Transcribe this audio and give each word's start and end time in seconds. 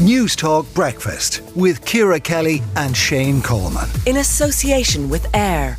Newstalk 0.00 0.72
Breakfast 0.72 1.42
with 1.54 1.84
Ciara 1.84 2.18
Kelly 2.18 2.62
and 2.74 2.96
Shane 2.96 3.42
Coleman. 3.42 3.86
in 4.06 4.16
association 4.16 5.10
with 5.10 5.26
AIR. 5.36 5.76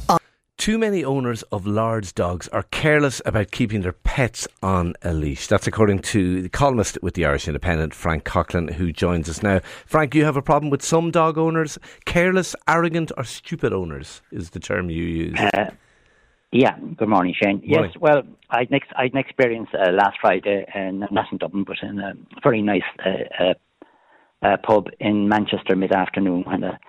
Too 0.59 0.77
many 0.77 1.03
owners 1.03 1.41
of 1.51 1.65
large 1.65 2.13
dogs 2.13 2.47
are 2.49 2.61
careless 2.69 3.19
about 3.25 3.49
keeping 3.49 3.81
their 3.81 3.93
pets 3.93 4.47
on 4.61 4.93
a 5.01 5.11
leash. 5.11 5.47
That's 5.47 5.65
according 5.65 6.03
to 6.13 6.43
the 6.43 6.49
columnist 6.49 6.99
with 7.01 7.15
the 7.15 7.25
Irish 7.25 7.47
Independent, 7.47 7.95
Frank 7.95 8.23
Coughlan, 8.23 8.73
who 8.73 8.91
joins 8.91 9.27
us 9.27 9.41
now. 9.41 9.59
Frank, 9.87 10.13
you 10.13 10.23
have 10.23 10.37
a 10.37 10.43
problem 10.43 10.69
with 10.69 10.83
some 10.83 11.09
dog 11.09 11.39
owners? 11.39 11.79
Careless, 12.05 12.55
arrogant, 12.67 13.11
or 13.17 13.23
stupid 13.23 13.73
owners 13.73 14.21
is 14.31 14.51
the 14.51 14.59
term 14.59 14.91
you 14.91 15.03
use. 15.03 15.39
Uh, 15.39 15.71
yeah, 16.51 16.77
good 16.95 17.09
morning, 17.09 17.33
Shane. 17.41 17.63
Morning. 17.65 17.89
Yes, 17.91 17.99
well, 17.99 18.21
I'd 18.51 18.69
an, 18.69 18.75
ex- 18.75 18.93
I'd 18.95 19.13
an 19.13 19.17
experience 19.17 19.69
uh, 19.73 19.91
last 19.91 20.17
Friday, 20.21 20.63
in, 20.75 20.99
not 21.09 21.25
in 21.31 21.39
Dublin, 21.39 21.63
but 21.63 21.77
in 21.81 21.97
a 21.97 22.13
very 22.43 22.61
nice 22.61 22.83
uh, 24.41 24.57
pub 24.63 24.87
in 24.99 25.29
Manchester 25.29 25.75
mid 25.75 25.91
afternoon 25.91 26.43
when 26.43 26.63
a 26.63 26.79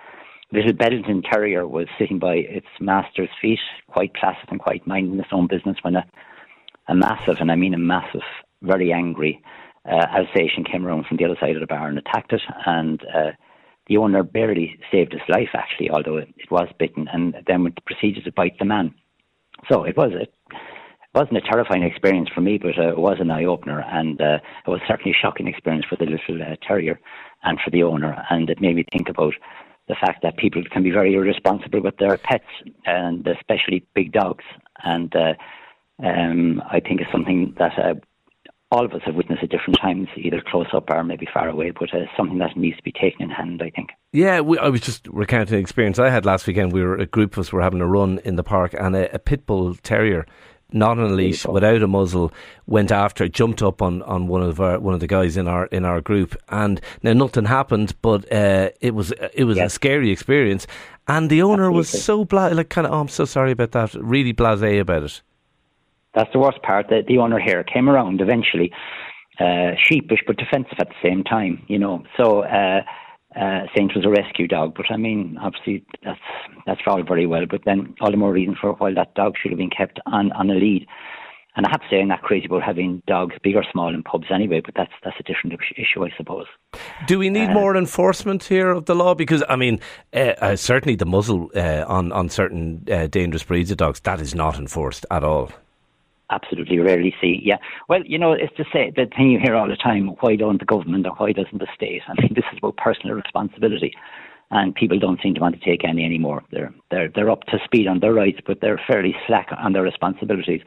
little 0.51 0.73
Bedlington 0.73 1.23
Terrier 1.23 1.67
was 1.67 1.87
sitting 1.97 2.19
by 2.19 2.35
its 2.35 2.67
master's 2.79 3.29
feet, 3.41 3.59
quite 3.87 4.13
placid 4.13 4.49
and 4.49 4.59
quite 4.59 4.85
minding 4.87 5.19
its 5.19 5.29
own 5.31 5.47
business, 5.47 5.77
when 5.81 5.95
a, 5.95 6.05
a 6.87 6.95
massive, 6.95 7.37
and 7.39 7.51
I 7.51 7.55
mean 7.55 7.73
a 7.73 7.79
massive, 7.79 8.21
very 8.61 8.91
angry 8.91 9.41
uh, 9.85 10.05
Alsatian 10.15 10.63
came 10.63 10.85
around 10.85 11.05
from 11.05 11.17
the 11.17 11.25
other 11.25 11.37
side 11.39 11.55
of 11.55 11.61
the 11.61 11.67
bar 11.67 11.87
and 11.87 11.97
attacked 11.97 12.33
it. 12.33 12.41
And 12.65 13.01
uh, 13.13 13.31
the 13.87 13.97
owner 13.97 14.23
barely 14.23 14.79
saved 14.91 15.13
his 15.13 15.21
life, 15.27 15.49
actually, 15.53 15.89
although 15.89 16.17
it, 16.17 16.29
it 16.37 16.49
was 16.51 16.69
bitten, 16.79 17.07
and 17.11 17.35
then 17.47 17.73
proceeded 17.85 18.23
to 18.25 18.31
bite 18.31 18.57
the 18.59 18.65
man. 18.65 18.93
So 19.71 19.83
it 19.83 19.97
was 19.97 20.11
it 20.13 20.33
wasn't 21.13 21.37
a 21.37 21.41
terrifying 21.41 21.83
experience 21.83 22.29
for 22.33 22.41
me, 22.41 22.57
but 22.57 22.77
uh, 22.77 22.89
it 22.89 22.97
was 22.97 23.17
an 23.19 23.31
eye 23.31 23.45
opener, 23.45 23.81
and 23.81 24.19
uh, 24.21 24.39
it 24.65 24.69
was 24.69 24.81
certainly 24.87 25.11
a 25.11 25.21
shocking 25.21 25.47
experience 25.47 25.85
for 25.87 25.95
the 25.95 26.05
little 26.05 26.41
uh, 26.41 26.55
terrier 26.65 26.99
and 27.43 27.59
for 27.63 27.71
the 27.71 27.83
owner. 27.83 28.25
And 28.29 28.49
it 28.49 28.61
made 28.61 28.75
me 28.75 28.85
think 28.91 29.09
about 29.09 29.33
the 29.87 29.95
fact 29.95 30.21
that 30.23 30.37
people 30.37 30.63
can 30.71 30.83
be 30.83 30.91
very 30.91 31.13
irresponsible 31.13 31.81
with 31.81 31.97
their 31.97 32.17
pets, 32.17 32.45
and 32.85 33.27
especially 33.27 33.85
big 33.93 34.13
dogs. 34.13 34.45
And 34.83 35.13
uh, 35.15 35.33
um, 36.03 36.61
I 36.69 36.79
think 36.79 37.01
it's 37.01 37.11
something 37.11 37.53
that 37.59 37.77
uh, 37.77 37.95
all 38.73 38.85
of 38.85 38.93
us 38.93 39.01
have 39.05 39.13
witnessed 39.13 39.43
at 39.43 39.49
different 39.49 39.77
times, 39.79 40.07
either 40.17 40.41
close 40.49 40.65
up 40.73 40.89
or 40.89 41.03
maybe 41.03 41.27
far 41.31 41.47
away, 41.47 41.71
but 41.71 41.93
uh, 41.93 42.05
something 42.17 42.39
that 42.39 42.57
needs 42.57 42.77
to 42.77 42.83
be 42.83 42.91
taken 42.91 43.21
in 43.21 43.29
hand, 43.29 43.61
I 43.61 43.69
think. 43.69 43.89
Yeah, 44.11 44.39
we, 44.39 44.57
I 44.57 44.69
was 44.69 44.81
just 44.81 45.07
recounting 45.09 45.55
an 45.55 45.61
experience 45.61 45.99
I 45.99 46.09
had 46.09 46.25
last 46.25 46.47
weekend. 46.47 46.73
We 46.73 46.81
were 46.81 46.95
a 46.95 47.05
group 47.05 47.33
of 47.33 47.39
us 47.39 47.53
were 47.53 47.61
having 47.61 47.81
a 47.81 47.87
run 47.87 48.19
in 48.25 48.35
the 48.35 48.43
park, 48.43 48.73
and 48.73 48.95
a, 48.95 49.13
a 49.13 49.19
pit 49.19 49.45
bull 49.45 49.75
terrier, 49.75 50.25
not 50.73 50.97
on 50.97 51.11
a 51.11 51.13
leash, 51.13 51.45
without 51.45 51.81
a 51.81 51.87
muzzle, 51.87 52.31
went 52.65 52.91
after, 52.91 53.27
jumped 53.27 53.61
up 53.61 53.81
on, 53.81 54.01
on 54.03 54.27
one 54.27 54.41
of 54.41 54.59
our 54.59 54.79
one 54.79 54.93
of 54.93 54.99
the 54.99 55.07
guys 55.07 55.37
in 55.37 55.47
our 55.47 55.67
in 55.67 55.85
our 55.85 56.01
group, 56.01 56.35
and 56.49 56.81
now 57.03 57.13
nothing 57.13 57.45
happened, 57.45 57.95
but 58.01 58.29
uh, 58.31 58.69
it 58.81 58.93
was 58.93 59.11
it 59.33 59.45
was 59.45 59.57
a 59.57 59.69
scary 59.69 60.11
experience, 60.11 60.67
and 61.07 61.29
the 61.29 61.41
owner 61.41 61.71
was 61.71 61.89
so 61.89 62.25
bla- 62.25 62.49
like 62.53 62.69
kind 62.69 62.87
of 62.87 62.93
oh 62.93 62.99
I'm 62.99 63.07
so 63.07 63.25
sorry 63.25 63.51
about 63.51 63.71
that, 63.71 63.93
really 63.93 64.33
blasé 64.33 64.79
about 64.79 65.03
it. 65.03 65.21
That's 66.15 66.31
the 66.31 66.39
worst 66.39 66.61
part. 66.61 66.89
The, 66.89 67.03
the 67.07 67.17
owner 67.17 67.39
here 67.39 67.63
came 67.63 67.89
around 67.89 68.21
eventually, 68.21 68.71
uh, 69.39 69.71
sheepish 69.89 70.19
but 70.27 70.37
defensive 70.37 70.77
at 70.79 70.89
the 70.89 71.07
same 71.09 71.23
time, 71.23 71.63
you 71.67 71.79
know. 71.79 72.03
So, 72.17 72.41
uh, 72.41 72.81
uh, 73.35 73.65
saying 73.75 73.89
it 73.89 73.95
was 73.95 74.05
a 74.05 74.09
rescue 74.09 74.47
dog, 74.47 74.73
but 74.75 74.85
I 74.89 74.97
mean, 74.97 75.37
obviously 75.41 75.85
that's 76.03 76.19
that's 76.65 76.81
all 76.87 77.03
very 77.03 77.25
well, 77.25 77.45
but 77.49 77.61
then 77.65 77.95
all 78.01 78.11
the 78.11 78.17
more 78.17 78.31
reason 78.31 78.55
for 78.59 78.73
why 78.73 78.93
that 78.93 79.15
dog 79.15 79.35
should 79.41 79.51
have 79.51 79.57
been 79.57 79.69
kept 79.69 79.99
on, 80.05 80.31
on 80.33 80.49
a 80.49 80.53
lead. 80.53 80.87
And 81.55 81.67
I 81.67 81.69
have 81.69 81.81
to 81.81 81.87
say, 81.87 82.01
I'm 82.01 82.07
not 82.07 82.23
crazy 82.23 82.47
about 82.47 82.63
having 82.63 83.03
dogs, 83.05 83.35
big 83.43 83.55
or 83.55 83.63
small, 83.71 83.93
in 83.93 84.01
pubs 84.01 84.25
anyway. 84.33 84.61
But 84.65 84.73
that's 84.75 84.91
that's 85.03 85.17
a 85.19 85.23
different 85.23 85.59
issue, 85.77 86.03
I 86.03 86.09
suppose. 86.17 86.47
Do 87.05 87.19
we 87.19 87.29
need 87.29 87.51
more 87.51 87.75
enforcement 87.75 88.45
here 88.45 88.71
of 88.71 88.85
the 88.85 88.95
law? 88.95 89.13
Because 89.13 89.43
I 89.47 89.55
mean, 89.55 89.79
uh, 90.13 90.33
uh, 90.41 90.55
certainly 90.55 90.95
the 90.95 91.05
muzzle 91.05 91.51
uh, 91.55 91.85
on 91.87 92.11
on 92.11 92.29
certain 92.29 92.83
uh, 92.91 93.05
dangerous 93.05 93.43
breeds 93.43 93.69
of 93.69 93.77
dogs 93.77 93.99
that 93.99 94.19
is 94.19 94.33
not 94.33 94.57
enforced 94.57 95.05
at 95.11 95.23
all. 95.23 95.51
Absolutely 96.33 96.79
rarely 96.79 97.13
see. 97.21 97.39
Yeah. 97.43 97.57
Well, 97.89 98.03
you 98.05 98.17
know, 98.17 98.31
it's 98.33 98.55
to 98.57 98.65
say 98.73 98.91
the 98.95 99.05
thing 99.15 99.31
you 99.31 99.39
hear 99.39 99.55
all 99.55 99.67
the 99.67 99.75
time: 99.75 100.07
why 100.21 100.35
don't 100.35 100.59
the 100.59 100.65
government 100.65 101.05
or 101.07 101.13
why 101.17 101.31
doesn't 101.31 101.59
the 101.59 101.67
state? 101.75 102.01
I 102.07 102.13
mean, 102.21 102.33
this 102.35 102.45
is 102.51 102.59
about 102.59 102.77
personal 102.77 103.15
responsibility, 103.15 103.93
and 104.51 104.75
people 104.75 104.99
don't 104.99 105.21
seem 105.21 105.33
to 105.35 105.41
want 105.41 105.59
to 105.59 105.65
take 105.65 105.83
any 105.83 106.03
anymore. 106.05 106.43
They're 106.51 106.73
they're 106.91 107.09
they're 107.13 107.31
up 107.31 107.43
to 107.51 107.59
speed 107.63 107.87
on 107.87 107.99
their 107.99 108.13
rights, 108.13 108.39
but 108.45 108.61
they're 108.61 108.81
fairly 108.87 109.15
slack 109.27 109.49
on 109.57 109.73
their 109.73 109.83
responsibilities. 109.83 110.61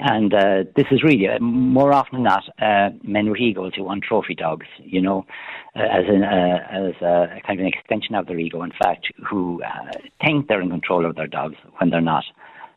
And 0.00 0.32
uh, 0.32 0.62
this 0.76 0.86
is 0.92 1.02
really 1.02 1.26
uh, 1.26 1.40
more 1.40 1.92
often 1.92 2.22
than 2.22 2.22
not 2.22 2.44
uh, 2.62 2.90
men 3.02 3.28
with 3.30 3.40
egos 3.40 3.72
who 3.74 3.82
want 3.82 4.04
trophy 4.04 4.34
dogs. 4.34 4.66
You 4.78 5.02
know, 5.02 5.26
uh, 5.74 5.80
as 5.82 6.04
an 6.08 6.22
uh, 6.22 6.58
as 6.70 6.94
a 7.02 7.40
kind 7.44 7.58
of 7.58 7.66
an 7.66 7.72
extension 7.74 8.14
of 8.14 8.26
their 8.26 8.38
ego. 8.38 8.62
In 8.62 8.72
fact, 8.80 9.08
who 9.28 9.60
uh, 9.64 9.90
think 10.24 10.46
they're 10.46 10.60
in 10.60 10.70
control 10.70 11.04
of 11.04 11.16
their 11.16 11.26
dogs 11.26 11.56
when 11.78 11.90
they're 11.90 12.00
not 12.00 12.24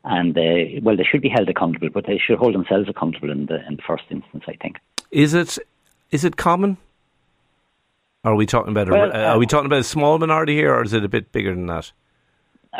and 0.03 0.37
uh, 0.37 0.81
well, 0.81 0.97
they 0.97 1.03
should 1.03 1.21
be 1.21 1.29
held 1.29 1.49
accountable, 1.49 1.89
but 1.93 2.05
they 2.07 2.17
should 2.17 2.37
hold 2.37 2.53
themselves 2.53 2.89
accountable 2.89 3.31
in 3.31 3.45
the 3.45 3.65
in 3.67 3.75
the 3.75 3.83
first 3.85 4.03
instance. 4.09 4.43
I 4.47 4.55
think. 4.61 4.77
Is 5.11 5.33
it 5.33 5.57
is 6.11 6.23
it 6.23 6.37
common? 6.37 6.77
Are 8.23 8.35
we 8.35 8.45
talking 8.45 8.71
about 8.71 8.87
a, 8.87 8.91
Well, 8.91 9.11
uh, 9.11 9.33
are 9.33 9.39
we 9.39 9.45
uh, 9.45 9.49
talking 9.49 9.65
about 9.65 9.79
a 9.79 9.83
small 9.83 10.19
minority 10.19 10.55
here, 10.55 10.73
or 10.73 10.83
is 10.83 10.93
it 10.93 11.03
a 11.03 11.09
bit 11.09 11.31
bigger 11.31 11.55
than 11.55 11.65
that? 11.67 11.91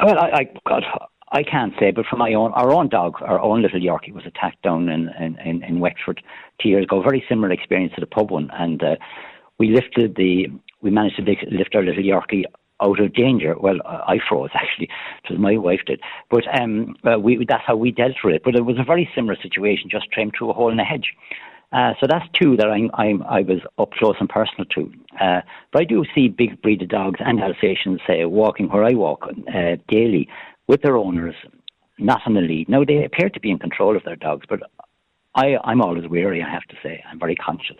Well, 0.03 0.19
I, 0.19 0.29
I 0.29 0.49
God, 0.67 0.83
I 1.31 1.43
can't 1.43 1.73
say, 1.79 1.91
but 1.91 2.05
for 2.05 2.15
my 2.15 2.33
own, 2.33 2.51
our 2.53 2.71
own 2.71 2.89
dog, 2.89 3.15
our 3.21 3.39
own 3.39 3.61
little 3.61 3.79
Yorkie 3.79 4.13
was 4.13 4.25
attacked 4.25 4.61
down 4.61 4.89
in 4.89 5.09
in, 5.19 5.37
in, 5.39 5.63
in 5.63 5.79
Wexford 5.79 6.21
two 6.61 6.69
years 6.69 6.83
ago. 6.83 7.01
Very 7.01 7.23
similar 7.27 7.51
experience 7.51 7.93
to 7.95 8.01
the 8.01 8.07
pub 8.07 8.31
one, 8.31 8.49
and 8.53 8.83
uh, 8.83 8.95
we 9.57 9.69
lifted 9.69 10.15
the, 10.15 10.47
we 10.81 10.89
managed 10.89 11.17
to 11.17 11.23
lift 11.51 11.75
our 11.75 11.83
little 11.83 12.03
Yorkie 12.03 12.45
out 12.81 12.99
of 12.99 13.13
danger. 13.13 13.55
Well, 13.57 13.77
I 13.85 14.17
froze 14.27 14.49
actually. 14.55 14.89
Was 15.29 15.39
my 15.39 15.57
wife 15.57 15.81
did, 15.85 16.01
but 16.29 16.43
um, 16.59 16.95
uh, 17.05 17.19
we 17.19 17.45
that's 17.47 17.63
how 17.65 17.75
we 17.75 17.91
dealt 17.91 18.15
with 18.23 18.35
it. 18.35 18.43
But 18.43 18.55
it 18.55 18.65
was 18.65 18.77
a 18.79 18.83
very 18.83 19.09
similar 19.15 19.37
situation, 19.41 19.89
just 19.89 20.11
trimmed 20.11 20.33
through 20.37 20.51
a 20.51 20.53
hole 20.53 20.71
in 20.71 20.79
a 20.79 20.83
hedge. 20.83 21.13
Uh, 21.71 21.93
so 22.01 22.07
that's 22.09 22.25
two 22.33 22.57
that 22.57 22.67
I'm, 22.67 22.91
I'm, 22.95 23.23
I 23.23 23.43
was 23.43 23.59
up 23.77 23.91
close 23.91 24.15
and 24.19 24.27
personal 24.27 24.65
to. 24.75 24.91
Uh, 25.19 25.41
but 25.71 25.81
I 25.81 25.85
do 25.85 26.03
see 26.13 26.27
big 26.27 26.61
breed 26.61 26.81
of 26.81 26.89
dogs 26.89 27.21
and 27.23 27.41
Alsatians, 27.41 28.01
say, 28.05 28.25
walking 28.25 28.67
where 28.67 28.83
I 28.83 28.91
walk 28.93 29.23
uh, 29.23 29.77
daily 29.87 30.27
with 30.67 30.81
their 30.81 30.97
owners, 30.97 31.35
not 31.97 32.21
on 32.25 32.33
the 32.33 32.41
lead. 32.41 32.67
Now, 32.67 32.83
they 32.83 33.05
appear 33.05 33.29
to 33.29 33.39
be 33.39 33.51
in 33.51 33.57
control 33.57 33.95
of 33.95 34.03
their 34.03 34.17
dogs, 34.17 34.45
but 34.49 34.59
I, 35.33 35.55
I'm 35.63 35.81
always 35.81 36.09
wary, 36.09 36.43
I 36.43 36.49
have 36.49 36.63
to 36.63 36.75
say. 36.83 37.01
I'm 37.09 37.19
very 37.19 37.35
conscious 37.35 37.77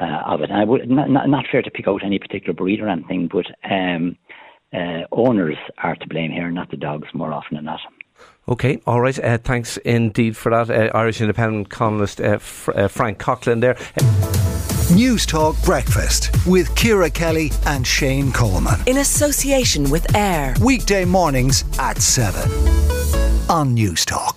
uh, 0.00 0.22
of 0.26 0.40
it. 0.40 0.50
And 0.50 0.58
I 0.58 0.64
would, 0.64 0.88
not, 0.88 1.10
not, 1.10 1.28
not 1.28 1.44
fair 1.50 1.62
to 1.62 1.70
pick 1.70 1.88
out 1.88 2.04
any 2.04 2.18
particular 2.18 2.54
breed 2.54 2.80
or 2.80 2.88
anything, 2.88 3.28
but 3.32 3.46
um, 3.70 4.16
uh, 4.72 5.02
owners 5.12 5.56
are 5.78 5.96
to 5.96 6.08
blame 6.08 6.30
here, 6.30 6.50
not 6.50 6.70
the 6.70 6.76
dogs, 6.76 7.08
more 7.14 7.32
often 7.32 7.56
than 7.56 7.64
not. 7.64 7.80
Okay, 8.48 8.80
all 8.86 9.00
right. 9.00 9.18
Uh, 9.18 9.38
thanks 9.38 9.76
indeed 9.78 10.36
for 10.36 10.50
that, 10.50 10.70
uh, 10.70 10.90
Irish 10.96 11.20
Independent 11.20 11.70
columnist 11.70 12.20
uh, 12.20 12.38
Fr- 12.38 12.72
uh, 12.76 12.88
Frank 12.88 13.18
Coughlan. 13.18 13.60
There. 13.60 13.74
Newstalk 14.92 15.64
Breakfast 15.64 16.30
with 16.46 16.74
Ciara 16.76 17.08
Kelly 17.08 17.50
and 17.66 17.86
Shane 17.86 18.30
Coleman. 18.32 18.80
In 18.86 18.98
association 18.98 19.90
with 19.90 20.14
AIR. 20.14 20.54
Weekday 20.60 21.06
mornings 21.06 21.64
at 21.78 22.02
7 22.02 22.50
on 23.48 23.74
Newstalk. 23.74 24.33